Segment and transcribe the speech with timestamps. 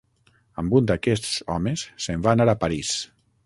[0.61, 2.99] Amb un d'aquests homes se'n va anar a París.